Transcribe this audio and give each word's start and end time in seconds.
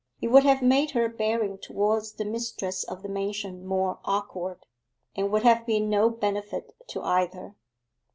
It 0.19 0.29
would 0.29 0.41
have 0.45 0.63
made 0.63 0.89
her 0.97 1.07
bearing 1.07 1.59
towards 1.59 2.13
the 2.13 2.25
mistress 2.25 2.83
of 2.83 3.03
the 3.03 3.07
mansion 3.07 3.63
more 3.63 3.99
awkward, 4.03 4.65
and 5.15 5.31
would 5.31 5.43
have 5.43 5.63
been 5.67 5.91
no 5.91 6.09
benefit 6.09 6.73
to 6.87 7.03
either. 7.03 7.53